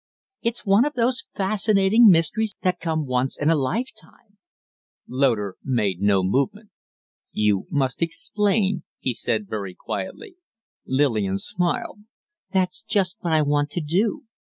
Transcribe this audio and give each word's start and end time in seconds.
It's 0.41 0.65
one 0.65 0.83
of 0.83 0.93
those 0.95 1.25
fascinating 1.35 2.09
mysteries 2.09 2.55
that 2.63 2.79
come 2.79 3.05
once 3.05 3.37
in 3.37 3.51
a 3.51 3.55
lifetime." 3.55 4.39
Loder 5.07 5.57
made 5.63 6.01
no 6.01 6.23
movement. 6.23 6.71
"You 7.31 7.67
must 7.69 8.01
explain," 8.01 8.81
he 8.97 9.13
said, 9.13 9.47
very 9.47 9.75
quietly. 9.75 10.37
Lillian 10.87 11.37
smiled. 11.37 11.99
"That's 12.51 12.81
just 12.81 13.15
what 13.19 13.31
I 13.33 13.43
want 13.43 13.69
to 13.73 13.79
do. 13.81 14.23